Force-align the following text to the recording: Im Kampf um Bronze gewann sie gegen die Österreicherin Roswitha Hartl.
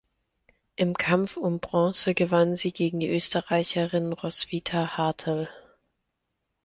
Im 0.77 0.95
Kampf 0.97 1.37
um 1.37 1.59
Bronze 1.59 2.15
gewann 2.15 2.55
sie 2.55 2.71
gegen 2.71 3.01
die 3.01 3.09
Österreicherin 3.09 4.13
Roswitha 4.13 4.97
Hartl. 4.97 5.47